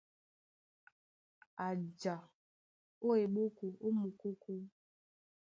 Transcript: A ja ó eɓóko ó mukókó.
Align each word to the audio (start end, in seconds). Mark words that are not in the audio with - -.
A 1.65 1.67
ja 1.99 2.15
ó 3.05 3.09
eɓóko 3.23 3.65
ó 3.85 3.87
mukókó. 3.99 4.53